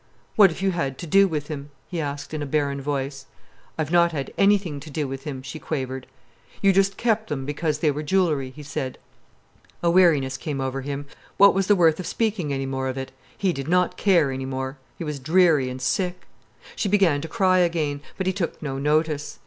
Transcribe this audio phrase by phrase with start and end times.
[0.35, 3.27] "What have you had to do with him?" he asked, in a barren voice.
[3.77, 6.07] "I've not had anything to do with him," she quavered.
[6.59, 8.97] "You just kept 'em because they were jewellery?" he said.
[9.83, 11.05] A weariness came over him.
[11.37, 13.11] What was the worth of speaking any more of it?
[13.37, 14.79] He did not care any more.
[14.97, 16.25] He was dreary and sick.
[16.75, 19.37] She began to cry again, but he took no notice.